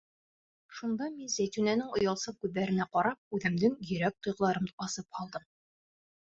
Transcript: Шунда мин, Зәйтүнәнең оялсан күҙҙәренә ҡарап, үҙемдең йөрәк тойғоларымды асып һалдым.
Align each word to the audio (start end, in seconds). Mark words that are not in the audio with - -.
Шунда 0.77 1.09
мин, 1.17 1.27
Зәйтүнәнең 1.33 1.91
оялсан 1.97 2.37
күҙҙәренә 2.45 2.87
ҡарап, 2.97 3.21
үҙемдең 3.39 3.77
йөрәк 3.91 4.17
тойғоларымды 4.29 4.75
асып 4.89 5.21
һалдым. 5.21 5.47